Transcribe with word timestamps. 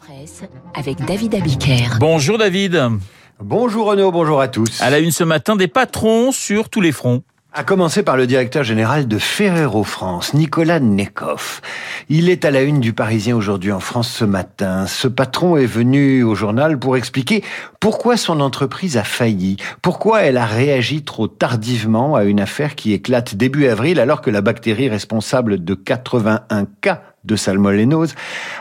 presse 0.00 0.42
avec 0.74 1.04
David 1.04 1.34
Abiker. 1.34 1.98
Bonjour 1.98 2.38
David. 2.38 2.80
Bonjour 3.38 3.86
Renaud, 3.86 4.10
bonjour 4.10 4.40
à 4.40 4.48
tous. 4.48 4.80
À 4.80 4.90
la 4.90 4.98
une 4.98 5.10
ce 5.10 5.24
matin, 5.24 5.56
des 5.56 5.68
patrons 5.68 6.32
sur 6.32 6.70
tous 6.70 6.80
les 6.80 6.92
fronts. 6.92 7.22
À 7.52 7.64
commencer 7.64 8.04
par 8.04 8.16
le 8.16 8.28
directeur 8.28 8.62
général 8.62 9.08
de 9.08 9.18
Ferrero 9.18 9.82
France, 9.82 10.34
Nicolas 10.34 10.78
Nekoff. 10.78 11.60
Il 12.08 12.28
est 12.28 12.44
à 12.44 12.50
la 12.52 12.62
une 12.62 12.78
du 12.78 12.92
Parisien 12.92 13.36
aujourd'hui 13.36 13.72
en 13.72 13.80
France 13.80 14.08
ce 14.08 14.24
matin. 14.24 14.86
Ce 14.86 15.08
patron 15.08 15.56
est 15.56 15.66
venu 15.66 16.22
au 16.22 16.36
journal 16.36 16.78
pour 16.78 16.96
expliquer 16.96 17.42
pourquoi 17.80 18.16
son 18.16 18.40
entreprise 18.40 18.96
a 18.96 19.04
failli, 19.04 19.56
pourquoi 19.82 20.22
elle 20.22 20.36
a 20.36 20.46
réagi 20.46 21.02
trop 21.02 21.26
tardivement 21.26 22.14
à 22.14 22.22
une 22.22 22.40
affaire 22.40 22.76
qui 22.76 22.92
éclate 22.92 23.34
début 23.34 23.66
avril 23.66 23.98
alors 23.98 24.20
que 24.20 24.30
la 24.30 24.42
bactérie 24.42 24.88
responsable 24.88 25.64
de 25.64 25.74
81 25.74 26.66
cas 26.80 27.02
de 27.24 27.36
salmonellose 27.36 28.14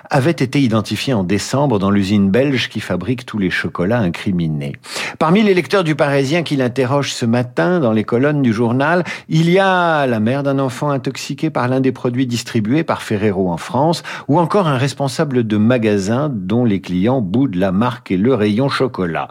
avait 0.10 0.32
été 0.32 0.60
identifié 0.60 1.14
en 1.14 1.24
décembre 1.24 1.80
dans 1.80 1.92
l'usine 1.92 2.30
belge 2.30 2.70
qui 2.70 2.80
fabrique 2.80 3.26
tous 3.26 3.38
les 3.38 3.50
chocolats 3.50 4.00
incriminés. 4.00 4.76
Parmi 5.18 5.44
les 5.44 5.54
lecteurs 5.54 5.84
du 5.84 5.96
Parisien 5.96 6.44
qui 6.44 6.56
l'interrogent 6.56 7.14
ce 7.14 7.26
matin 7.26 7.80
dans 7.80 7.92
les 7.92 8.04
colonnes 8.04 8.42
du 8.42 8.52
journal, 8.52 9.04
il 9.30 9.50
y 9.50 9.60
a 9.60 10.06
la 10.08 10.20
mère 10.20 10.44
d'un 10.44 10.60
enfant 10.60 10.90
intoxiqué 10.90 11.50
par 11.50 11.68
l'un 11.68 11.80
des 11.80 11.92
produits 11.92 12.28
distribués 12.28 12.84
par 12.84 13.02
Ferrero 13.02 13.50
en 13.50 13.58
France, 13.58 14.04
ou 14.28 14.40
encore 14.40 14.68
un 14.68 14.78
responsable 14.78 15.46
de 15.46 15.58
magasin 15.58 16.30
dont 16.32 16.66
les 16.66 16.82
clients 16.82 17.22
boudent 17.22 17.56
la 17.56 17.72
marque 17.72 18.12
et 18.12 18.18
le 18.18 18.34
rayon 18.34 18.70
chocolat. 18.70 19.30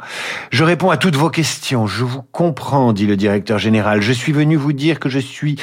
Je 0.50 0.64
réponds 0.64 0.90
à 0.90 0.96
toutes 0.96 1.16
vos 1.16 1.30
questions. 1.30 1.86
Je 1.86 2.04
vous 2.04 2.22
comprends, 2.32 2.92
dit 2.92 3.06
le 3.06 3.16
directeur 3.16 3.58
général. 3.58 4.00
Je 4.00 4.12
suis 4.12 4.32
venu 4.32 4.56
vous 4.56 4.72
dire 4.72 5.00
que 5.00 5.08
je 5.08 5.18
suis 5.18 5.56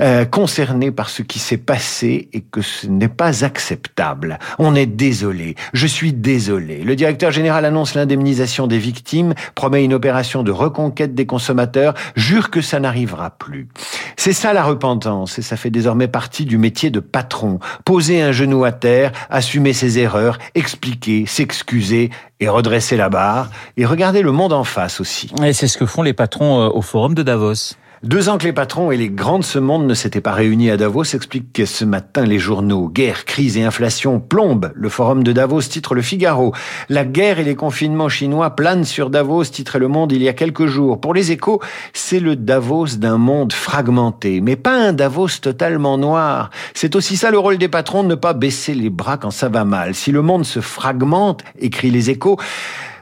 euh, 0.00 0.24
concerné 0.24 0.90
par 0.90 1.08
ce 1.08 1.22
qui 1.22 1.38
s'est 1.38 1.56
passé 1.56 2.28
et 2.32 2.40
que 2.40 2.62
ce 2.62 2.86
n'est 2.86 3.11
pas 3.12 3.44
acceptable. 3.44 4.38
On 4.58 4.74
est 4.74 4.86
désolé. 4.86 5.54
Je 5.72 5.86
suis 5.86 6.12
désolé. 6.12 6.82
Le 6.82 6.96
directeur 6.96 7.30
général 7.30 7.64
annonce 7.64 7.94
l'indemnisation 7.94 8.66
des 8.66 8.78
victimes, 8.78 9.34
promet 9.54 9.84
une 9.84 9.94
opération 9.94 10.42
de 10.42 10.50
reconquête 10.50 11.14
des 11.14 11.26
consommateurs, 11.26 11.94
jure 12.16 12.50
que 12.50 12.60
ça 12.60 12.80
n'arrivera 12.80 13.30
plus. 13.30 13.68
C'est 14.16 14.32
ça 14.32 14.52
la 14.52 14.62
repentance 14.62 15.38
et 15.38 15.42
ça 15.42 15.56
fait 15.56 15.70
désormais 15.70 16.08
partie 16.08 16.44
du 16.44 16.58
métier 16.58 16.90
de 16.90 17.00
patron. 17.00 17.58
Poser 17.84 18.22
un 18.22 18.32
genou 18.32 18.64
à 18.64 18.72
terre, 18.72 19.12
assumer 19.30 19.72
ses 19.72 19.98
erreurs, 19.98 20.38
expliquer, 20.54 21.26
s'excuser 21.26 22.10
et 22.40 22.48
redresser 22.48 22.96
la 22.96 23.08
barre 23.08 23.50
et 23.76 23.86
regarder 23.86 24.22
le 24.22 24.32
monde 24.32 24.52
en 24.52 24.64
face 24.64 25.00
aussi. 25.00 25.30
Et 25.44 25.52
c'est 25.52 25.68
ce 25.68 25.78
que 25.78 25.86
font 25.86 26.02
les 26.02 26.12
patrons 26.12 26.62
euh, 26.62 26.68
au 26.68 26.82
forum 26.82 27.14
de 27.14 27.22
Davos. 27.22 27.76
Deux 28.02 28.28
ans 28.28 28.36
que 28.36 28.46
les 28.46 28.52
patrons 28.52 28.90
et 28.90 28.96
les 28.96 29.10
grands 29.10 29.38
de 29.38 29.44
ce 29.44 29.60
monde 29.60 29.86
ne 29.86 29.94
s'étaient 29.94 30.20
pas 30.20 30.32
réunis 30.32 30.72
à 30.72 30.76
Davos 30.76 31.04
explique 31.04 31.52
que 31.52 31.64
ce 31.64 31.84
matin 31.84 32.24
les 32.24 32.40
journaux 32.40 32.88
Guerre, 32.88 33.24
crise 33.24 33.56
et 33.56 33.62
inflation 33.62 34.18
plombent. 34.18 34.72
Le 34.74 34.88
forum 34.88 35.22
de 35.22 35.30
Davos 35.30 35.62
titre 35.62 35.94
Le 35.94 36.02
Figaro. 36.02 36.52
La 36.88 37.04
guerre 37.04 37.38
et 37.38 37.44
les 37.44 37.54
confinements 37.54 38.08
chinois 38.08 38.56
planent 38.56 38.84
sur 38.84 39.08
Davos, 39.08 39.44
titre 39.44 39.78
Le 39.78 39.86
Monde 39.86 40.10
il 40.10 40.20
y 40.20 40.28
a 40.28 40.32
quelques 40.32 40.66
jours. 40.66 41.00
Pour 41.00 41.14
les 41.14 41.30
échos, 41.30 41.60
c'est 41.92 42.18
le 42.18 42.34
Davos 42.34 42.96
d'un 42.96 43.18
monde 43.18 43.52
fragmenté, 43.52 44.40
mais 44.40 44.56
pas 44.56 44.74
un 44.74 44.92
Davos 44.92 45.38
totalement 45.40 45.96
noir. 45.96 46.50
C'est 46.74 46.96
aussi 46.96 47.16
ça 47.16 47.30
le 47.30 47.38
rôle 47.38 47.56
des 47.56 47.68
patrons 47.68 48.02
de 48.02 48.08
ne 48.08 48.14
pas 48.16 48.32
baisser 48.32 48.74
les 48.74 48.90
bras 48.90 49.16
quand 49.16 49.30
ça 49.30 49.48
va 49.48 49.64
mal. 49.64 49.94
Si 49.94 50.10
le 50.10 50.22
monde 50.22 50.44
se 50.44 50.58
fragmente, 50.58 51.44
écrit 51.56 51.92
les 51.92 52.10
échos, 52.10 52.36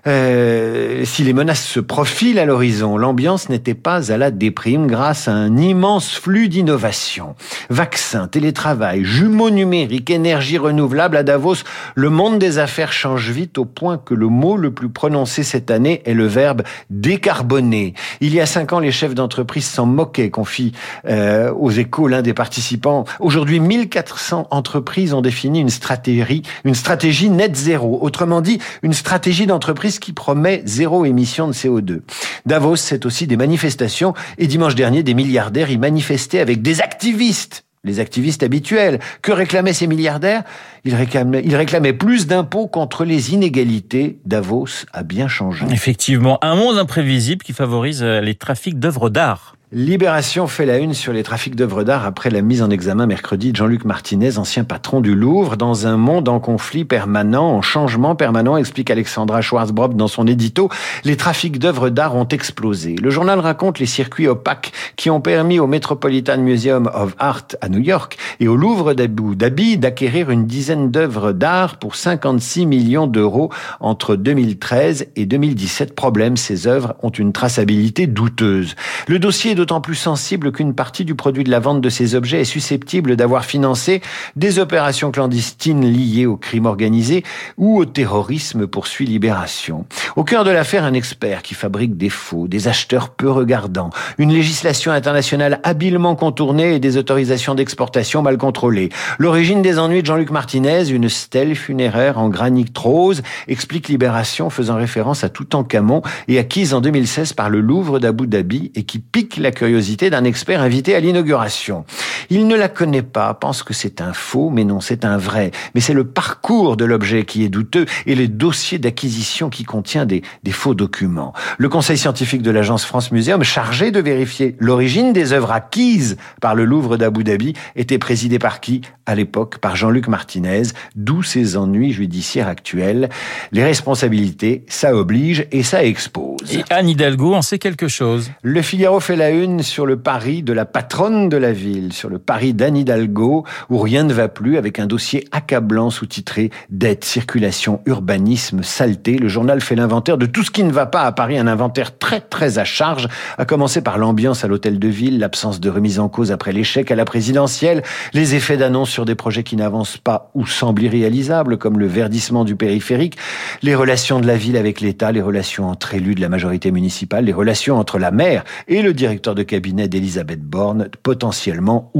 euh, 0.06 1.04
si 1.04 1.24
les 1.24 1.32
menaces 1.32 1.64
se 1.64 1.80
profilent 1.80 2.38
à 2.38 2.44
l'horizon, 2.44 2.96
l'ambiance 2.96 3.48
n'était 3.48 3.74
pas 3.74 4.12
à 4.12 4.16
la 4.16 4.30
déprime 4.30 4.86
grâce 4.86 5.28
à 5.28 5.32
un 5.32 5.56
immense 5.56 6.10
flux 6.12 6.48
d'innovation. 6.48 7.34
Vaccins, 7.68 8.28
télétravail, 8.28 9.04
jumeaux 9.04 9.50
numériques, 9.50 10.10
énergie 10.10 10.58
renouvelable 10.58 11.16
à 11.16 11.22
Davos, 11.22 11.56
le 11.94 12.10
monde 12.10 12.38
des 12.38 12.58
affaires 12.58 12.92
change 12.92 13.30
vite 13.30 13.58
au 13.58 13.64
point 13.64 13.98
que 13.98 14.14
le 14.14 14.28
mot 14.28 14.56
le 14.56 14.72
plus 14.72 14.88
prononcé 14.88 15.42
cette 15.42 15.70
année 15.70 16.02
est 16.04 16.14
le 16.14 16.26
verbe 16.26 16.62
décarboner. 16.88 17.94
Il 18.20 18.34
y 18.34 18.40
a 18.40 18.46
cinq 18.46 18.72
ans, 18.72 18.80
les 18.80 18.92
chefs 18.92 19.14
d'entreprise 19.14 19.66
s'en 19.66 19.86
moquaient, 19.86 20.30
confie 20.30 20.72
euh, 21.06 21.52
aux 21.52 21.70
échos 21.70 22.08
l'un 22.08 22.22
des 22.22 22.34
participants. 22.34 23.04
Aujourd'hui, 23.18 23.60
1400 23.60 24.48
entreprises 24.50 25.12
ont 25.12 25.20
défini 25.20 25.60
une 25.60 25.70
stratégie, 25.70 26.42
une 26.64 26.74
stratégie 26.74 27.30
net 27.30 27.54
zéro. 27.56 27.98
Autrement 28.02 28.40
dit, 28.40 28.60
une 28.82 28.92
stratégie 28.92 29.46
d'entreprise 29.46 29.89
qui 29.98 30.12
promet 30.12 30.62
zéro 30.64 31.04
émission 31.04 31.48
de 31.48 31.52
CO2. 31.52 32.00
Davos, 32.46 32.76
c'est 32.76 33.06
aussi 33.06 33.26
des 33.26 33.36
manifestations 33.36 34.14
et 34.38 34.46
dimanche 34.46 34.74
dernier, 34.74 35.02
des 35.02 35.14
milliardaires 35.14 35.70
y 35.70 35.78
manifestaient 35.78 36.40
avec 36.40 36.62
des 36.62 36.80
activistes 36.80 37.64
les 37.84 38.00
activistes 38.00 38.42
habituels. 38.42 39.00
Que 39.22 39.32
réclamaient 39.32 39.72
ces 39.72 39.86
milliardaires? 39.86 40.42
Ils 40.84 40.94
réclamaient, 40.94 41.42
ils 41.44 41.56
réclamaient 41.56 41.92
plus 41.92 42.26
d'impôts 42.26 42.66
contre 42.66 43.04
les 43.04 43.32
inégalités. 43.32 44.18
Davos 44.26 44.84
a 44.92 45.02
bien 45.02 45.28
changé. 45.28 45.64
Effectivement, 45.70 46.38
un 46.42 46.56
monde 46.56 46.78
imprévisible 46.78 47.42
qui 47.42 47.52
favorise 47.52 48.02
euh, 48.02 48.20
les 48.20 48.34
trafics 48.34 48.78
d'œuvres 48.78 49.08
d'art. 49.08 49.56
Libération 49.72 50.48
fait 50.48 50.66
la 50.66 50.78
une 50.78 50.94
sur 50.94 51.12
les 51.12 51.22
trafics 51.22 51.54
d'œuvres 51.54 51.84
d'art 51.84 52.04
après 52.04 52.28
la 52.28 52.42
mise 52.42 52.60
en 52.60 52.70
examen 52.70 53.06
mercredi 53.06 53.52
de 53.52 53.56
Jean-Luc 53.56 53.84
Martinez, 53.84 54.36
ancien 54.36 54.64
patron 54.64 55.00
du 55.00 55.14
Louvre, 55.14 55.56
dans 55.56 55.86
un 55.86 55.96
monde 55.96 56.28
en 56.28 56.40
conflit 56.40 56.84
permanent, 56.84 57.52
en 57.52 57.62
changement 57.62 58.16
permanent, 58.16 58.56
explique 58.56 58.90
Alexandra 58.90 59.42
Schwarzbrob 59.42 59.94
dans 59.94 60.08
son 60.08 60.26
édito. 60.26 60.70
Les 61.04 61.16
trafics 61.16 61.60
d'œuvres 61.60 61.88
d'art 61.88 62.16
ont 62.16 62.26
explosé. 62.26 62.96
Le 62.96 63.10
journal 63.10 63.38
raconte 63.38 63.78
les 63.78 63.86
circuits 63.86 64.26
opaques 64.26 64.72
qui 64.96 65.08
ont 65.08 65.20
permis 65.20 65.60
au 65.60 65.68
Metropolitan 65.68 66.38
Museum 66.38 66.90
of 66.92 67.14
Art 67.20 67.46
à 67.60 67.68
New 67.68 67.78
York 67.78 68.18
et 68.40 68.48
au 68.48 68.56
Louvre 68.56 68.94
d'Abu 68.94 69.36
Dhabi 69.36 69.78
d'acquérir 69.78 70.30
une 70.30 70.48
dizaine 70.48 70.90
d'œuvres 70.90 71.30
d'art 71.30 71.76
pour 71.76 71.94
56 71.94 72.66
millions 72.66 73.06
d'euros 73.06 73.52
entre 73.78 74.16
2013 74.16 75.06
et 75.14 75.26
2017. 75.26 75.94
Problème, 75.94 76.36
ces 76.36 76.66
œuvres 76.66 76.96
ont 77.04 77.10
une 77.10 77.32
traçabilité 77.32 78.08
douteuse. 78.08 78.74
Le 79.06 79.20
dossier 79.20 79.54
d'autant 79.60 79.82
plus 79.82 79.94
sensible 79.94 80.52
qu'une 80.52 80.72
partie 80.72 81.04
du 81.04 81.14
produit 81.14 81.44
de 81.44 81.50
la 81.50 81.58
vente 81.58 81.82
de 81.82 81.90
ces 81.90 82.14
objets 82.14 82.40
est 82.40 82.44
susceptible 82.46 83.14
d'avoir 83.14 83.44
financé 83.44 84.00
des 84.34 84.58
opérations 84.58 85.10
clandestines 85.10 85.84
liées 85.84 86.24
au 86.24 86.38
crime 86.38 86.64
organisé 86.64 87.24
ou 87.58 87.78
au 87.78 87.84
terrorisme, 87.84 88.66
poursuit 88.66 89.04
Libération. 89.04 89.84
Au 90.16 90.24
cœur 90.24 90.44
de 90.44 90.50
l'affaire, 90.50 90.84
un 90.84 90.94
expert 90.94 91.42
qui 91.42 91.52
fabrique 91.52 91.98
des 91.98 92.08
faux, 92.08 92.48
des 92.48 92.68
acheteurs 92.68 93.10
peu 93.10 93.30
regardants, 93.30 93.90
une 94.16 94.32
législation 94.32 94.92
internationale 94.92 95.60
habilement 95.62 96.16
contournée 96.16 96.76
et 96.76 96.78
des 96.78 96.96
autorisations 96.96 97.54
d'exportation 97.54 98.22
mal 98.22 98.38
contrôlées. 98.38 98.88
L'origine 99.18 99.60
des 99.60 99.78
ennuis 99.78 100.00
de 100.00 100.06
Jean-Luc 100.06 100.30
Martinez, 100.30 100.88
une 100.88 101.10
stèle 101.10 101.54
funéraire 101.54 102.18
en 102.18 102.30
granit 102.30 102.64
rose, 102.74 103.20
explique 103.46 103.88
Libération 103.88 104.48
faisant 104.48 104.76
référence 104.76 105.22
à 105.22 105.28
Toutankhamon 105.28 106.00
et 106.28 106.38
acquise 106.38 106.72
en 106.72 106.80
2016 106.80 107.34
par 107.34 107.50
le 107.50 107.60
Louvre 107.60 107.98
d'Abu 107.98 108.26
Dhabi 108.26 108.72
et 108.74 108.84
qui 108.84 109.00
pique 109.00 109.36
la 109.36 109.49
curiosité 109.50 110.10
d'un 110.10 110.24
expert 110.24 110.60
invité 110.60 110.94
à 110.94 111.00
l'inauguration. 111.00 111.84
Il 112.32 112.46
ne 112.46 112.54
la 112.54 112.68
connaît 112.68 113.02
pas, 113.02 113.34
pense 113.34 113.64
que 113.64 113.74
c'est 113.74 114.00
un 114.00 114.12
faux, 114.12 114.50
mais 114.50 114.62
non, 114.62 114.80
c'est 114.80 115.04
un 115.04 115.16
vrai. 115.16 115.50
Mais 115.74 115.80
c'est 115.80 115.94
le 115.94 116.04
parcours 116.04 116.76
de 116.76 116.84
l'objet 116.84 117.24
qui 117.24 117.42
est 117.42 117.48
douteux 117.48 117.86
et 118.06 118.14
les 118.14 118.28
dossiers 118.28 118.78
d'acquisition 118.78 119.50
qui 119.50 119.64
contient 119.64 120.06
des, 120.06 120.22
des 120.44 120.52
faux 120.52 120.74
documents. 120.74 121.32
Le 121.58 121.68
conseil 121.68 121.98
scientifique 121.98 122.42
de 122.42 122.52
l'agence 122.52 122.84
France 122.84 123.10
Muséum, 123.10 123.42
chargé 123.42 123.90
de 123.90 123.98
vérifier 123.98 124.54
l'origine 124.60 125.12
des 125.12 125.32
œuvres 125.32 125.50
acquises 125.50 126.18
par 126.40 126.54
le 126.54 126.64
Louvre 126.64 126.96
d'Abu 126.96 127.24
Dhabi, 127.24 127.54
était 127.74 127.98
présidé 127.98 128.38
par 128.38 128.60
qui 128.60 128.82
À 129.06 129.16
l'époque, 129.16 129.58
par 129.58 129.74
Jean-Luc 129.74 130.06
Martinez, 130.06 130.62
d'où 130.94 131.24
ses 131.24 131.56
ennuis 131.56 131.92
judiciaires 131.92 132.46
actuels. 132.46 133.08
Les 133.50 133.64
responsabilités, 133.64 134.64
ça 134.68 134.94
oblige 134.94 135.48
et 135.50 135.64
ça 135.64 135.82
expose. 135.82 136.38
Et 136.52 136.62
Anne 136.70 136.88
Hidalgo 136.88 137.34
en 137.34 137.42
sait 137.42 137.58
quelque 137.58 137.88
chose. 137.88 138.30
Le 138.44 138.62
Figaro 138.62 139.00
fait 139.00 139.16
la 139.16 139.30
une 139.30 139.64
sur 139.64 139.84
le 139.84 139.96
pari 139.96 140.44
de 140.44 140.52
la 140.52 140.64
patronne 140.64 141.28
de 141.28 141.36
la 141.36 141.52
ville, 141.52 141.92
sur 141.92 142.08
le 142.08 142.19
pari 142.20 142.54
d'Anne 142.54 142.76
Hidalgo, 142.76 143.44
où 143.68 143.78
rien 143.78 144.04
ne 144.04 144.12
va 144.12 144.28
plus, 144.28 144.56
avec 144.56 144.78
un 144.78 144.86
dossier 144.86 145.26
accablant 145.32 145.90
sous-titré 145.90 146.50
Dette, 146.70 147.04
circulation, 147.04 147.80
urbanisme, 147.86 148.62
saleté. 148.62 149.18
Le 149.18 149.28
journal 149.28 149.60
fait 149.60 149.74
l'inventaire 149.74 150.18
de 150.18 150.26
tout 150.26 150.42
ce 150.42 150.50
qui 150.50 150.62
ne 150.62 150.72
va 150.72 150.86
pas 150.86 151.02
à 151.02 151.12
Paris, 151.12 151.38
un 151.38 151.46
inventaire 151.46 151.98
très 151.98 152.20
très 152.20 152.58
à 152.58 152.64
charge, 152.64 153.08
à 153.38 153.44
commencer 153.44 153.82
par 153.82 153.98
l'ambiance 153.98 154.44
à 154.44 154.48
l'hôtel 154.48 154.78
de 154.78 154.88
ville, 154.88 155.18
l'absence 155.18 155.60
de 155.60 155.70
remise 155.70 155.98
en 155.98 156.08
cause 156.08 156.32
après 156.32 156.52
l'échec 156.52 156.90
à 156.90 156.96
la 156.96 157.04
présidentielle, 157.04 157.82
les 158.12 158.34
effets 158.34 158.56
d'annonce 158.56 158.90
sur 158.90 159.04
des 159.04 159.14
projets 159.14 159.42
qui 159.42 159.56
n'avancent 159.56 159.98
pas 159.98 160.30
ou 160.34 160.46
semblent 160.46 160.82
irréalisables, 160.82 161.58
comme 161.58 161.78
le 161.78 161.86
verdissement 161.86 162.44
du 162.44 162.56
périphérique, 162.56 163.16
les 163.62 163.74
relations 163.74 164.20
de 164.20 164.26
la 164.26 164.36
ville 164.36 164.56
avec 164.56 164.80
l'État, 164.80 165.12
les 165.12 165.22
relations 165.22 165.68
entre 165.68 165.94
élus 165.94 166.14
de 166.14 166.20
la 166.20 166.28
majorité 166.28 166.70
municipale, 166.70 167.24
les 167.24 167.32
relations 167.32 167.78
entre 167.78 167.98
la 167.98 168.10
maire 168.10 168.44
et 168.68 168.82
le 168.82 168.92
directeur 168.92 169.34
de 169.34 169.42
cabinet 169.42 169.88
d'Elisabeth 169.88 170.42
Borne, 170.42 170.88
potentiellement 171.02 171.90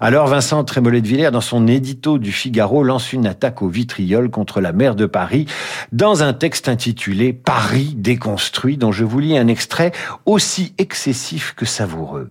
Alors 0.00 0.26
Vincent 0.26 0.64
Trémollet 0.64 1.00
de 1.00 1.06
Villers, 1.06 1.30
dans 1.30 1.40
son 1.40 1.68
édito 1.68 2.18
du 2.18 2.32
Figaro, 2.32 2.82
lance 2.82 3.12
une 3.12 3.26
attaque 3.26 3.62
au 3.62 3.68
vitriol 3.68 4.30
contre 4.30 4.60
la 4.60 4.72
maire 4.72 4.94
de 4.94 5.06
Paris 5.06 5.46
dans 5.92 6.22
un 6.22 6.32
texte 6.32 6.68
intitulé 6.68 7.32
Paris 7.32 7.94
déconstruit, 7.96 8.76
dont 8.76 8.92
je 8.92 9.04
vous 9.04 9.20
lis 9.20 9.38
un 9.38 9.46
extrait 9.46 9.92
aussi 10.26 10.74
excessif 10.78 11.54
que 11.56 11.66
savoureux. 11.66 12.30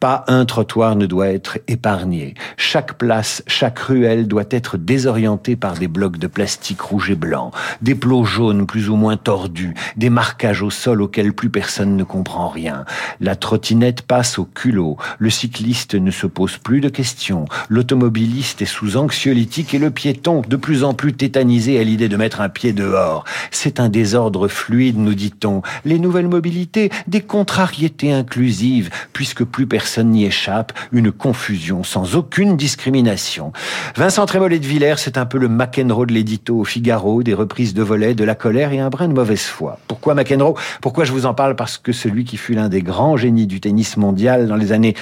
Pas 0.00 0.24
un 0.26 0.44
trottoir 0.44 0.96
ne 0.96 1.06
doit 1.06 1.28
être 1.28 1.58
épargné. 1.68 2.34
Chaque 2.56 2.94
place, 2.94 3.42
chaque 3.46 3.78
ruelle 3.78 4.26
doit 4.26 4.44
être 4.50 4.76
désorientée 4.76 5.56
par 5.56 5.74
des 5.74 5.88
blocs 5.88 6.18
de 6.18 6.26
plastique 6.26 6.80
rouge 6.80 7.10
et 7.10 7.14
blanc, 7.16 7.52
des 7.82 7.94
plots 7.94 8.24
jaunes 8.24 8.66
plus 8.66 8.88
ou 8.88 8.96
moins 8.96 9.16
tordus, 9.16 9.74
des 9.96 10.10
marquages 10.10 10.62
au 10.62 10.70
sol 10.70 11.02
auxquels 11.02 11.32
plus 11.32 11.50
personne 11.50 11.96
ne 11.96 12.04
comprend 12.04 12.48
rien. 12.48 12.84
La 13.20 13.36
trottinette 13.36 14.02
passe 14.02 14.38
au 14.38 14.44
culot, 14.44 14.96
le 15.18 15.30
cycliste 15.30 15.94
ne 15.94 16.10
se 16.10 16.26
pose 16.32 16.56
plus 16.56 16.80
de 16.80 16.88
questions, 16.88 17.44
l'automobiliste 17.68 18.62
est 18.62 18.66
sous 18.66 18.96
anxiolytique 18.96 19.74
et 19.74 19.78
le 19.78 19.90
piéton 19.90 20.42
de 20.46 20.56
plus 20.56 20.82
en 20.82 20.94
plus 20.94 21.12
tétanisé 21.12 21.78
à 21.78 21.84
l'idée 21.84 22.08
de 22.08 22.16
mettre 22.16 22.40
un 22.40 22.48
pied 22.48 22.72
dehors. 22.72 23.24
C'est 23.50 23.78
un 23.78 23.88
désordre 23.88 24.48
fluide, 24.48 24.98
nous 24.98 25.14
dit-on. 25.14 25.62
Les 25.84 25.98
nouvelles 25.98 26.28
mobilités, 26.28 26.90
des 27.06 27.20
contrariétés 27.20 28.12
inclusives, 28.12 28.90
puisque 29.12 29.44
plus 29.44 29.66
personne 29.66 30.10
n'y 30.10 30.24
échappe, 30.24 30.72
une 30.90 31.12
confusion 31.12 31.84
sans 31.84 32.16
aucune 32.16 32.56
discrimination. 32.56 33.52
Vincent 33.96 34.26
Trémollet 34.26 34.58
de 34.58 34.66
Villers, 34.66 34.98
c'est 34.98 35.18
un 35.18 35.26
peu 35.26 35.38
le 35.38 35.48
McEnroe 35.48 36.06
de 36.06 36.12
l'édito 36.12 36.58
au 36.58 36.64
Figaro, 36.64 37.22
des 37.22 37.34
reprises 37.34 37.74
de 37.74 37.82
volets, 37.82 38.14
de 38.14 38.24
la 38.24 38.34
colère 38.34 38.72
et 38.72 38.80
un 38.80 38.88
brin 38.88 39.08
de 39.08 39.14
mauvaise 39.14 39.42
foi. 39.42 39.78
Pourquoi 39.86 40.14
McEnroe? 40.14 40.54
Pourquoi 40.80 41.04
je 41.04 41.12
vous 41.12 41.26
en 41.26 41.34
parle? 41.34 41.56
Parce 41.56 41.78
que 41.78 41.92
celui 41.92 42.24
qui 42.24 42.36
fut 42.36 42.54
l'un 42.54 42.68
des 42.68 42.82
grands 42.82 43.16
génies 43.16 43.46
du 43.46 43.60
tennis 43.60 43.96
mondial 43.96 44.48
dans 44.48 44.56
les 44.56 44.72
années 44.72 44.94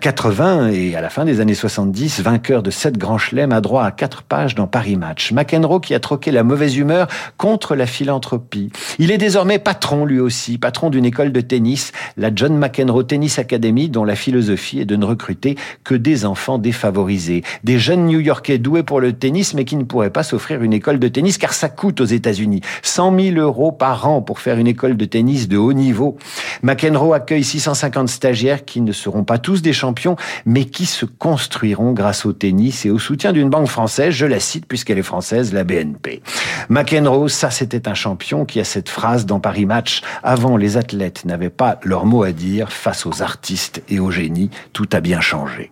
80 0.00 0.45
euh, 0.46 0.68
et 0.68 0.94
à 0.94 1.00
la 1.00 1.10
fin 1.10 1.24
des 1.24 1.40
années 1.40 1.54
70, 1.54 2.20
vainqueur 2.20 2.62
de 2.62 2.70
sept 2.70 2.98
grands 2.98 3.18
chelems, 3.18 3.52
a 3.52 3.60
droit 3.60 3.84
à 3.84 3.90
quatre 3.90 4.22
pages 4.22 4.54
dans 4.54 4.66
Paris 4.66 4.96
Match. 4.96 5.32
McEnroe 5.32 5.80
qui 5.80 5.94
a 5.94 6.00
troqué 6.00 6.30
la 6.30 6.42
mauvaise 6.42 6.76
humeur 6.76 7.08
contre 7.36 7.74
la 7.74 7.86
philanthropie. 7.86 8.70
Il 8.98 9.10
est 9.10 9.18
désormais 9.18 9.58
patron 9.58 10.04
lui 10.04 10.20
aussi, 10.20 10.58
patron 10.58 10.90
d'une 10.90 11.04
école 11.04 11.32
de 11.32 11.40
tennis, 11.40 11.92
la 12.16 12.30
John 12.34 12.56
McEnroe 12.56 13.04
Tennis 13.04 13.38
Academy, 13.38 13.88
dont 13.88 14.04
la 14.04 14.14
philosophie 14.14 14.80
est 14.80 14.84
de 14.84 14.96
ne 14.96 15.04
recruter 15.04 15.56
que 15.84 15.94
des 15.94 16.24
enfants 16.24 16.58
défavorisés, 16.58 17.42
des 17.64 17.78
jeunes 17.78 18.06
New-Yorkais 18.06 18.58
doués 18.58 18.82
pour 18.82 19.00
le 19.00 19.12
tennis 19.12 19.54
mais 19.54 19.64
qui 19.64 19.76
ne 19.76 19.84
pourraient 19.84 20.10
pas 20.10 20.22
s'offrir 20.22 20.62
une 20.62 20.72
école 20.72 20.98
de 20.98 21.08
tennis 21.08 21.38
car 21.38 21.52
ça 21.52 21.68
coûte 21.68 22.00
aux 22.00 22.04
États-Unis 22.04 22.60
100 22.82 23.18
000 23.18 23.36
euros 23.36 23.72
par 23.72 24.08
an 24.08 24.22
pour 24.22 24.40
faire 24.40 24.58
une 24.58 24.66
école 24.66 24.96
de 24.96 25.04
tennis 25.04 25.48
de 25.48 25.56
haut 25.56 25.72
niveau. 25.72 26.16
McEnroe 26.62 27.14
accueille 27.14 27.44
650 27.44 28.08
stagiaires 28.08 28.64
qui 28.64 28.80
ne 28.80 28.92
seront 28.92 29.24
pas 29.24 29.38
tous 29.38 29.62
des 29.62 29.72
champions 29.72 30.16
mais 30.44 30.64
qui 30.64 30.86
se 30.86 31.06
construiront 31.06 31.92
grâce 31.92 32.26
au 32.26 32.32
tennis 32.32 32.84
et 32.84 32.90
au 32.90 32.98
soutien 32.98 33.32
d'une 33.32 33.50
banque 33.50 33.68
française, 33.68 34.12
je 34.12 34.26
la 34.26 34.40
cite 34.40 34.66
puisqu'elle 34.66 34.98
est 34.98 35.02
française, 35.02 35.52
la 35.52 35.64
BNP. 35.64 36.22
McEnroe, 36.68 37.28
ça 37.28 37.50
c'était 37.50 37.88
un 37.88 37.94
champion 37.94 38.44
qui 38.44 38.60
a 38.60 38.64
cette 38.64 38.88
phrase 38.88 39.26
dans 39.26 39.40
Paris 39.40 39.66
Match, 39.66 40.02
avant 40.22 40.56
les 40.56 40.76
athlètes 40.76 41.24
n'avaient 41.24 41.50
pas 41.50 41.78
leur 41.82 42.06
mot 42.06 42.22
à 42.22 42.32
dire 42.32 42.72
face 42.72 43.06
aux 43.06 43.22
artistes 43.22 43.82
et 43.88 44.00
aux 44.00 44.10
génies, 44.10 44.50
tout 44.72 44.88
a 44.92 45.00
bien 45.00 45.20
changé. 45.20 45.70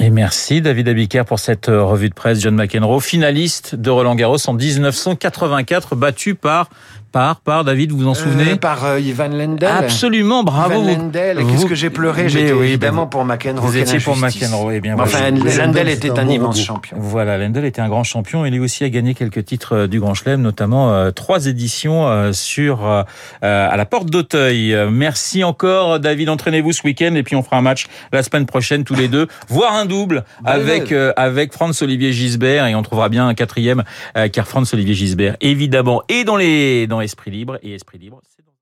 Et 0.00 0.10
merci 0.10 0.60
David 0.60 0.88
Abiker 0.88 1.24
pour 1.24 1.38
cette 1.38 1.68
euh, 1.68 1.84
revue 1.84 2.08
de 2.08 2.14
presse. 2.14 2.40
John 2.40 2.56
McEnroe, 2.56 3.00
finaliste 3.00 3.74
de 3.74 3.90
Roland 3.90 4.14
Garros 4.14 4.38
en 4.48 4.54
1984, 4.54 5.94
battu 5.94 6.34
par 6.34 6.68
par, 7.14 7.36
par 7.36 7.62
David, 7.62 7.92
vous 7.92 7.98
vous 7.98 8.08
en 8.08 8.14
souvenez 8.14 8.54
euh, 8.54 8.56
Par 8.56 8.84
euh, 8.84 8.98
Ivan 8.98 9.28
Lendl. 9.28 9.64
Absolument, 9.64 10.42
bravo. 10.42 10.82
Ivan 10.82 11.04
Lendl, 11.04 11.46
qu'est-ce 11.46 11.64
que 11.64 11.76
j'ai 11.76 11.88
pleuré? 11.88 12.28
J'étais 12.28 12.50
oui, 12.50 12.70
évidemment 12.70 13.06
pour 13.06 13.24
McEnroe. 13.24 13.64
Vous 13.64 13.76
étiez 13.76 14.00
pour 14.00 14.16
McEnroe. 14.16 14.72
Eh 14.72 14.80
bien, 14.80 14.96
enfin, 14.98 15.30
Lendl 15.30 15.88
était 15.88 16.18
un 16.18 16.28
immense 16.28 16.60
champion. 16.60 16.96
Voilà, 16.98 17.38
Lendl 17.38 17.64
était 17.64 17.80
un 17.80 17.88
grand 17.88 18.02
champion. 18.02 18.44
et 18.44 18.50
lui 18.50 18.58
aussi 18.58 18.82
a 18.82 18.88
gagné 18.88 19.14
quelques 19.14 19.44
titres 19.44 19.76
euh, 19.76 19.86
du 19.86 20.00
Grand 20.00 20.14
Chelem, 20.14 20.42
notamment 20.42 20.92
euh, 20.92 21.12
trois 21.12 21.46
éditions 21.46 22.08
euh, 22.08 22.32
sur 22.32 22.84
à 22.84 23.76
la 23.76 23.86
porte 23.86 24.10
d'Auteuil. 24.10 24.76
Merci 24.90 25.44
encore, 25.44 26.00
David. 26.00 26.30
Entraînez-vous 26.30 26.72
ce 26.72 26.82
week-end 26.82 27.14
et 27.14 27.22
puis 27.22 27.36
on 27.36 27.44
fera 27.44 27.58
un 27.58 27.62
match 27.62 27.86
la 28.12 28.24
semaine 28.24 28.46
prochaine 28.46 28.82
tous 28.82 28.96
les 28.96 29.06
deux, 29.06 29.28
voire 29.48 29.74
un 29.74 29.84
double 29.84 30.24
avec 30.44 30.92
avec 31.16 31.52
Franz 31.52 31.84
Olivier 31.84 32.12
Gisbert 32.12 32.66
et 32.66 32.74
on 32.74 32.82
trouvera 32.82 33.08
bien 33.08 33.28
un 33.28 33.34
quatrième 33.34 33.84
car 34.32 34.48
Franz 34.48 34.74
Olivier 34.74 34.94
Gisbert 34.94 35.36
évidemment 35.40 36.02
et 36.08 36.24
dans 36.24 36.36
les 36.36 36.86
dans 36.86 37.03
Esprit 37.04 37.30
Libre 37.30 37.58
et 37.62 37.74
Esprit 37.74 37.98
Libre. 37.98 38.22